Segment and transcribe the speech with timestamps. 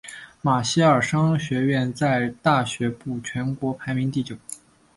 [0.41, 4.35] 马歇尔商学院在大学部全国排名第九。